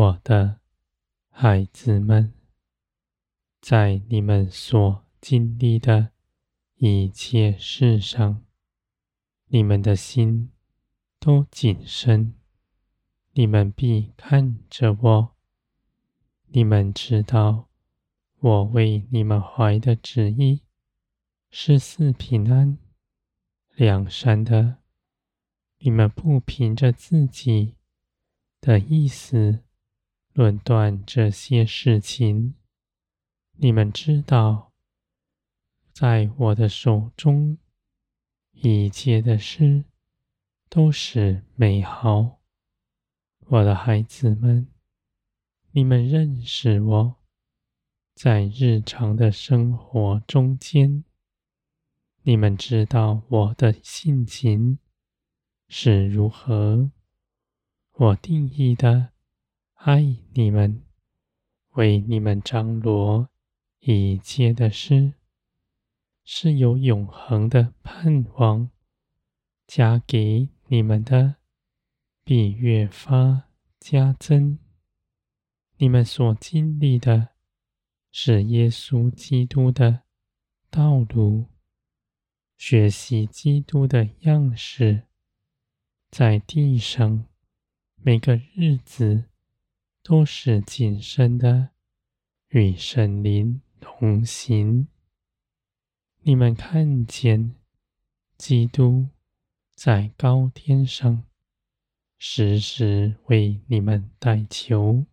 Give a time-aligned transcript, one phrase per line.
[0.00, 0.60] 我的
[1.28, 2.32] 孩子们，
[3.60, 6.12] 在你们所经历的
[6.76, 8.42] 一切事上，
[9.48, 10.50] 你们的心
[11.18, 12.32] 都谨慎。
[13.32, 15.36] 你们必看着我。
[16.46, 17.68] 你们知道，
[18.38, 20.62] 我为你们怀的旨意
[21.50, 22.78] 是赐平安、
[23.74, 24.78] 良善的。
[25.80, 27.76] 你们不凭着自己
[28.62, 29.62] 的意思
[30.40, 32.54] 论断这些事情。
[33.58, 34.72] 你们知道，
[35.92, 37.58] 在我的手中，
[38.52, 39.84] 一切的事
[40.70, 42.40] 都是美好。
[43.48, 44.66] 我的孩子们，
[45.72, 47.16] 你们认识我，
[48.14, 51.04] 在日常的生活中间，
[52.22, 54.78] 你们知道我的性情。
[55.68, 56.90] 是如何？
[57.92, 59.09] 我定义的
[59.82, 60.82] 爱你们，
[61.70, 63.30] 为你们张罗
[63.78, 65.14] 一切的事，
[66.22, 68.68] 是有永恒的盼望，
[69.66, 71.36] 加给你们的，
[72.22, 74.58] 必越发加增。
[75.78, 77.30] 你们所经历的，
[78.12, 80.02] 是耶稣基督的
[80.68, 81.46] 道路，
[82.58, 85.04] 学习基督的样式。
[86.10, 87.24] 在地上，
[87.94, 89.29] 每个日子
[90.10, 91.70] 都是谨慎的，
[92.48, 94.88] 与圣灵同行。
[96.22, 97.54] 你们看见
[98.36, 99.06] 基督
[99.76, 101.22] 在高天上，
[102.18, 105.06] 时时为你们代求。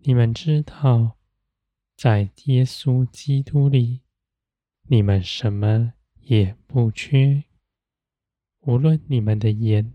[0.00, 1.16] 你们知道，
[1.96, 4.02] 在耶稣基督里，
[4.82, 7.44] 你们什么也不缺。
[8.60, 9.94] 无论你们的眼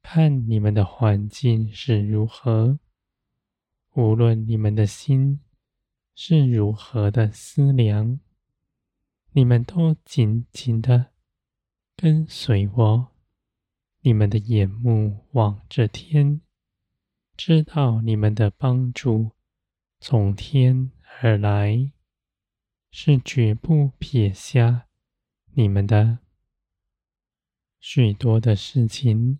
[0.00, 2.78] 看你们的环境是如何，
[3.94, 5.40] 无论你们的心
[6.14, 8.20] 是如何的思量，
[9.32, 11.12] 你们都紧紧的
[11.96, 13.08] 跟随我。
[14.02, 16.40] 你们的眼目望着天，
[17.36, 19.32] 知道你们的帮助
[19.98, 20.90] 从天
[21.20, 21.92] 而来，
[22.90, 24.86] 是绝不撇下
[25.52, 26.20] 你们的。
[27.78, 29.38] 许多的事情，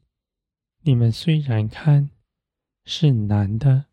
[0.80, 2.10] 你们虽然看
[2.84, 3.86] 是难的，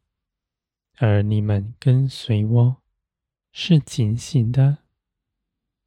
[0.98, 2.84] 而你们跟随我
[3.52, 4.80] 是警醒的。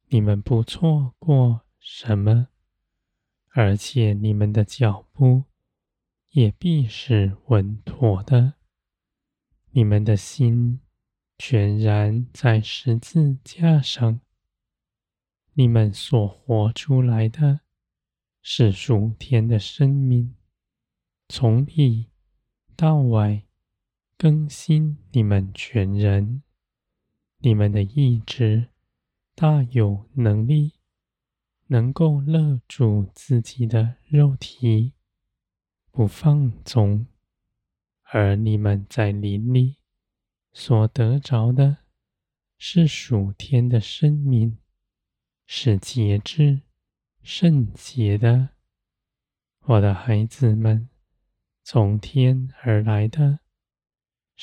[0.07, 2.47] 你们不错过什么，
[3.49, 5.43] 而且你们的脚步
[6.29, 8.53] 也必是稳妥的。
[9.71, 10.79] 你们的心
[11.37, 14.21] 全然在十字架上，
[15.53, 17.61] 你们所活出来的。
[18.43, 20.35] 是属天的生命，
[21.29, 22.09] 从里
[22.75, 23.43] 到外
[24.21, 26.43] 更新你们全人。
[27.39, 28.69] 你们的意志
[29.33, 30.73] 大有能力，
[31.69, 34.93] 能够勒住自己的肉体，
[35.89, 37.07] 不放纵。
[38.11, 39.77] 而你们在林里
[40.53, 41.77] 所得着的，
[42.59, 44.59] 是属天的生命，
[45.47, 46.61] 是节制。
[47.23, 48.49] 圣洁的，
[49.61, 50.89] 我的孩子们，
[51.63, 53.39] 从天而来的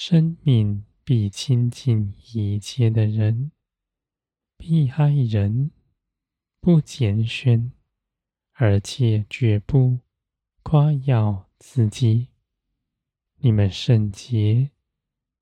[0.00, 3.50] 生命必亲近一切的人，
[4.56, 5.72] 必爱人，
[6.60, 7.72] 不拣选，
[8.53, 9.98] 而且绝不
[10.62, 12.28] 夸耀自己。
[13.38, 14.70] 你们圣洁，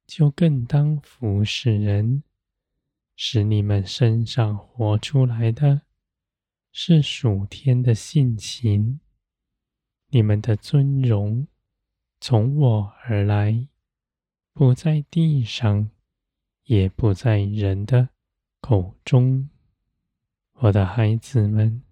[0.06, 2.22] 就更当服侍人，
[3.14, 5.82] 使你们身上活出来的。
[6.72, 9.00] 是属天的性情，
[10.08, 11.46] 你们的尊荣
[12.18, 13.68] 从我而来，
[14.58, 15.90] 不在地上，
[16.64, 18.08] 也不在人的
[18.62, 19.50] 口中。
[20.54, 21.82] 我的孩子们，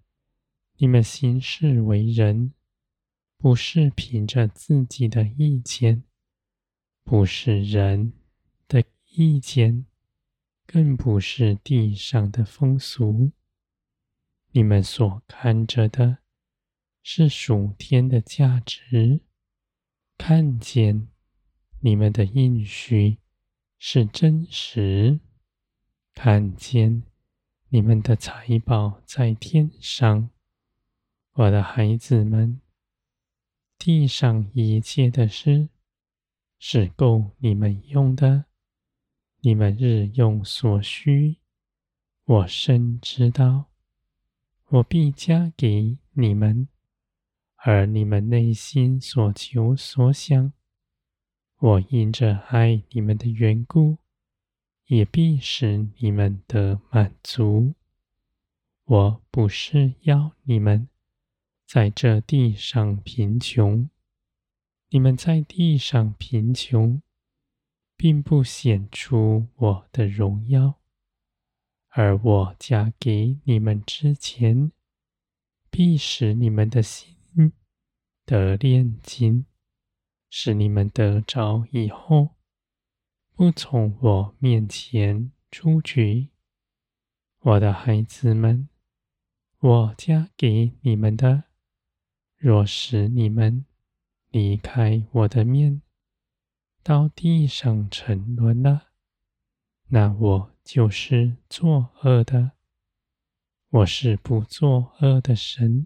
[0.77, 2.53] 你们行事为人，
[3.37, 6.05] 不是凭着自己的意见，
[7.03, 8.13] 不是人
[8.67, 9.85] 的意见，
[10.65, 13.29] 更不是地上的风俗。
[14.53, 16.17] 你们所看着的，
[17.03, 19.19] 是属天的价值；
[20.17, 21.07] 看见
[21.79, 23.17] 你们的应许
[23.77, 25.19] 是真实；
[26.13, 27.03] 看见
[27.69, 30.29] 你们的财宝在天上，
[31.33, 32.59] 我的孩子们，
[33.77, 35.69] 地上一切的事
[36.57, 38.45] 是够你们用的，
[39.41, 41.37] 你们日用所需，
[42.23, 43.65] 我深知道。
[44.69, 46.67] 我必加给你们，
[47.57, 50.51] 而你们内心所求所想，
[51.57, 53.97] 我因着爱你们的缘故，
[54.87, 57.73] 也必使你们得满足。
[58.83, 60.89] 我不是要你们
[61.65, 63.89] 在这地上贫穷，
[64.89, 67.01] 你们在地上贫穷，
[67.95, 70.79] 并不显出我的荣耀。
[71.89, 74.71] 而我加给你们之前，
[75.71, 77.15] 必使你们的心
[78.25, 79.45] 得炼净，
[80.29, 82.35] 使你们得着以后，
[83.35, 86.29] 不从我面前出局。
[87.39, 88.69] 我的孩子们，
[89.59, 91.43] 我加给你们的，
[92.37, 93.65] 若使你们
[94.31, 95.81] 离开我的面，
[96.83, 98.87] 到地上沉沦了，
[99.87, 100.55] 那我。
[100.65, 102.53] 就是作恶的，
[103.69, 105.85] 我是不作恶的神，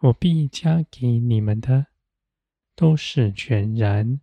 [0.00, 1.86] 我必加给你们的，
[2.80, 4.22] 都是全然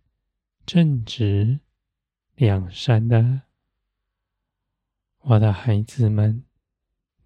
[0.66, 1.60] 正直、
[2.34, 3.42] 良善的。
[5.20, 6.42] 我的孩子们，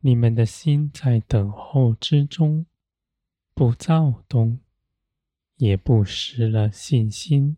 [0.00, 2.66] 你们的心在等候之中，
[3.54, 4.60] 不躁动，
[5.56, 7.56] 也不失了信心。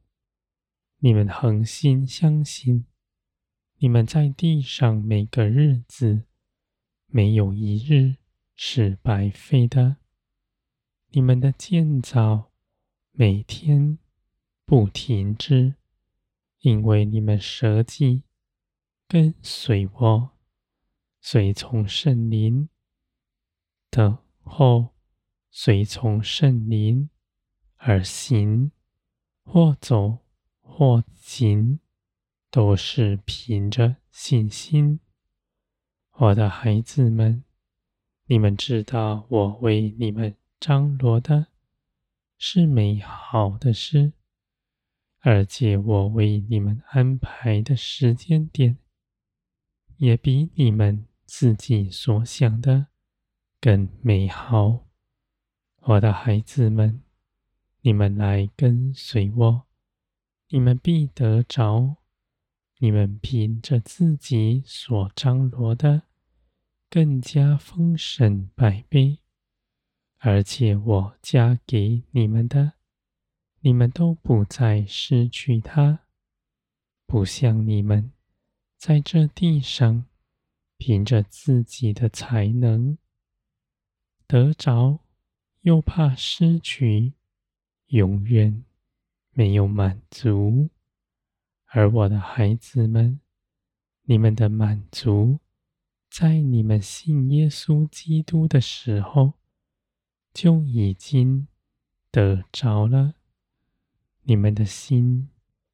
[0.99, 2.85] 你们恒心相信。
[3.79, 6.23] 你们在地上每个日子，
[7.09, 8.19] 没有一日
[8.55, 9.97] 是白费的。
[11.11, 12.53] 你们的建造
[13.17, 13.99] 每天
[14.67, 15.75] 不停止，
[16.61, 18.25] 因为你们舍己
[19.09, 20.31] 跟随我，
[21.21, 22.69] 随从圣灵
[23.91, 24.91] 的后，
[25.51, 27.09] 随从圣灵
[27.77, 28.73] 而行，
[29.45, 30.19] 或走
[30.61, 31.81] 或行。
[32.51, 35.01] 都是凭着信心，
[36.13, 37.43] 我的孩子们，
[38.27, 41.49] 你们知道我为你们张罗的
[42.37, 44.13] 是美好的事，
[45.21, 48.79] 而且我为你们安排的时间点，
[49.97, 52.89] 也比你们自己所想的
[53.61, 54.87] 更美好。
[55.81, 57.03] 我的孩子们，
[57.81, 59.67] 你们来跟随我，
[60.49, 61.97] 你们必得着。
[62.79, 66.03] 你们凭着自己所张罗的，
[66.91, 69.21] 更加丰盛百倍，
[70.27, 72.73] 而且我加给你们的，
[73.61, 75.99] 你们都不再失去它，
[77.05, 78.11] 不像你们
[78.79, 80.07] 在这地上
[80.79, 82.97] 凭着自己的才能
[84.27, 85.01] 得着，
[85.61, 87.13] 又怕失去，
[87.89, 88.65] 永远
[89.33, 90.71] 没有满足。
[91.67, 93.21] 而我的孩子们，
[94.05, 95.41] 你们的满足，
[96.09, 99.35] 在你们信耶稣基督的时候，
[100.35, 101.49] 就已经
[102.11, 103.15] 得着了。
[104.25, 105.31] 你们的心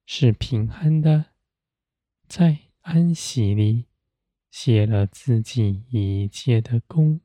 [0.06, 1.32] 是平安的，
[2.28, 3.87] 在安息里
[4.50, 7.20] 歇了自己一切的工。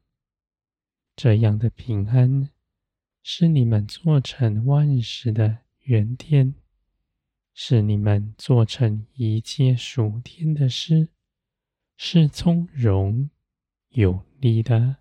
[1.15, 2.49] 这样的平安，
[3.21, 6.55] 是你们做成万事的原点。
[7.57, 11.07] 是你们做成一切属天的事，
[11.95, 13.29] 是从容
[13.91, 14.97] 有力的。